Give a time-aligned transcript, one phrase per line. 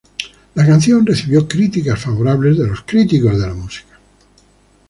[0.55, 3.99] La canción recibió críticas favorables de los críticos de la música.